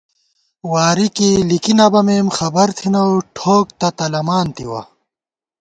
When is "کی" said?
1.15-1.29